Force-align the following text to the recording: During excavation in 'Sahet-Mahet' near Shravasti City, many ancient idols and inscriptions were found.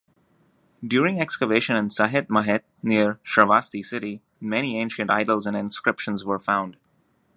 During 0.83 1.21
excavation 1.21 1.75
in 1.77 1.89
'Sahet-Mahet' 1.89 2.63
near 2.81 3.19
Shravasti 3.23 3.85
City, 3.85 4.23
many 4.39 4.79
ancient 4.79 5.11
idols 5.11 5.45
and 5.45 5.55
inscriptions 5.55 6.25
were 6.25 6.39
found. 6.39 6.75